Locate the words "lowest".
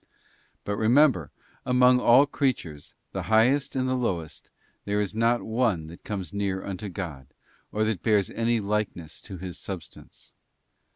3.93-4.49